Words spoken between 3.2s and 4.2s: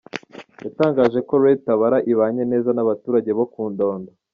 bo ku Ndondo.